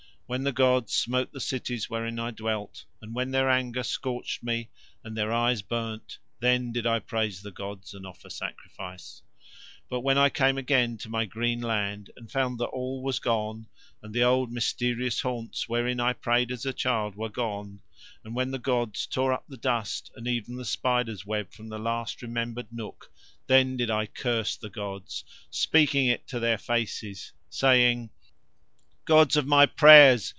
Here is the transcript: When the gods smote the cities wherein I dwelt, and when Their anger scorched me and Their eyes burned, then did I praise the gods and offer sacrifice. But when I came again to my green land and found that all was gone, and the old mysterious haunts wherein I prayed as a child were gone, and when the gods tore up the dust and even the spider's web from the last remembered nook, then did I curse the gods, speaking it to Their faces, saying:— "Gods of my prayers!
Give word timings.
When 0.27 0.45
the 0.45 0.53
gods 0.53 0.93
smote 0.93 1.33
the 1.33 1.41
cities 1.41 1.89
wherein 1.89 2.17
I 2.17 2.31
dwelt, 2.31 2.85
and 3.01 3.13
when 3.13 3.31
Their 3.31 3.49
anger 3.49 3.83
scorched 3.83 4.41
me 4.41 4.69
and 5.03 5.17
Their 5.17 5.33
eyes 5.33 5.61
burned, 5.61 6.15
then 6.39 6.71
did 6.71 6.87
I 6.87 6.99
praise 6.99 7.41
the 7.41 7.51
gods 7.51 7.93
and 7.93 8.07
offer 8.07 8.29
sacrifice. 8.29 9.23
But 9.89 9.99
when 10.05 10.17
I 10.17 10.29
came 10.29 10.57
again 10.57 10.97
to 10.99 11.09
my 11.09 11.25
green 11.25 11.59
land 11.59 12.11
and 12.15 12.31
found 12.31 12.59
that 12.59 12.67
all 12.67 13.03
was 13.03 13.19
gone, 13.19 13.67
and 14.01 14.13
the 14.13 14.23
old 14.23 14.53
mysterious 14.53 15.19
haunts 15.19 15.67
wherein 15.67 15.99
I 15.99 16.13
prayed 16.13 16.49
as 16.49 16.65
a 16.65 16.71
child 16.71 17.15
were 17.17 17.27
gone, 17.27 17.81
and 18.23 18.33
when 18.33 18.51
the 18.51 18.57
gods 18.57 19.05
tore 19.07 19.33
up 19.33 19.43
the 19.49 19.57
dust 19.57 20.13
and 20.15 20.29
even 20.29 20.55
the 20.55 20.63
spider's 20.63 21.25
web 21.25 21.51
from 21.51 21.67
the 21.67 21.77
last 21.77 22.21
remembered 22.21 22.71
nook, 22.71 23.11
then 23.47 23.75
did 23.75 23.91
I 23.91 24.05
curse 24.05 24.55
the 24.55 24.69
gods, 24.69 25.25
speaking 25.49 26.07
it 26.07 26.25
to 26.27 26.39
Their 26.39 26.57
faces, 26.57 27.33
saying:— 27.49 28.11
"Gods 29.03 29.35
of 29.35 29.47
my 29.47 29.65
prayers! 29.65 30.29